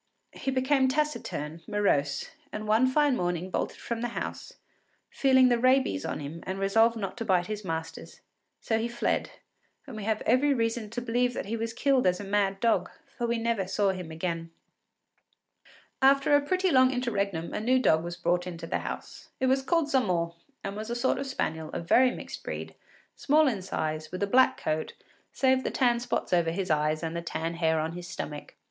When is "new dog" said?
17.59-18.03